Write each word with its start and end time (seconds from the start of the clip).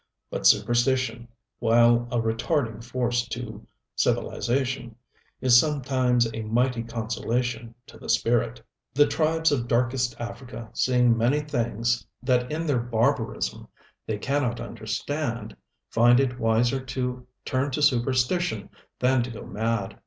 But 0.31 0.47
superstition, 0.47 1.27
while 1.59 2.07
a 2.11 2.17
retarding 2.19 2.83
force 2.83 3.27
to 3.27 3.67
civilization, 3.95 4.95
is 5.41 5.59
sometimes 5.59 6.25
a 6.33 6.41
mighty 6.41 6.81
consolation 6.81 7.75
to 7.85 7.99
the 7.99 8.09
spirit. 8.09 8.63
The 8.95 9.05
tribes 9.05 9.51
of 9.51 9.67
Darkest 9.67 10.19
Africa, 10.19 10.71
seeing 10.73 11.15
many 11.15 11.41
things 11.41 12.03
that 12.23 12.51
in 12.51 12.65
their 12.65 12.79
barbarism 12.79 13.67
they 14.07 14.17
can 14.17 14.41
not 14.41 14.59
understand, 14.59 15.55
find 15.91 16.19
it 16.19 16.39
wiser 16.39 16.83
to 16.83 17.27
turn 17.45 17.69
to 17.69 17.83
superstition 17.83 18.71
than 18.97 19.21
to 19.21 19.29
go 19.29 19.45
mad. 19.45 19.99